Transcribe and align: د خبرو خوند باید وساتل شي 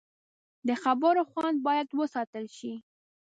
د 0.67 0.69
خبرو 0.83 1.21
خوند 1.31 1.57
باید 1.67 1.87
وساتل 1.99 2.45
شي 2.57 2.73